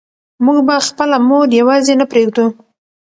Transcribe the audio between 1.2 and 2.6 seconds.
مور یوازې نه پرېږدو.